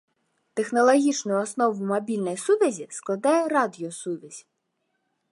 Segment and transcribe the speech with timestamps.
[0.59, 4.39] Тэхналагічную аснову мабільнай сувязі складае радыёсувязь.